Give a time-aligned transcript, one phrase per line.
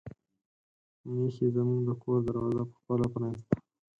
[1.13, 3.55] میښې زموږ د کور دروازه په خپله پرانیسته.